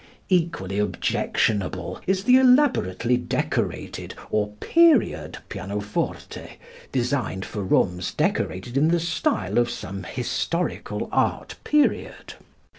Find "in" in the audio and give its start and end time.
8.77-8.87